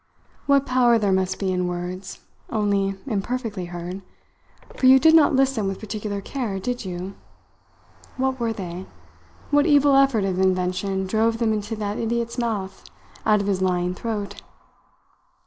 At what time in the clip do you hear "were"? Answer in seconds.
8.39-8.51